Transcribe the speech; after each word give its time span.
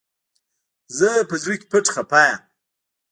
زه 0.97 1.09
په 1.29 1.35
زړه 1.41 1.55
کي 1.59 1.65
پټ 1.71 1.85
خپه 1.93 2.21
يم 2.29 2.39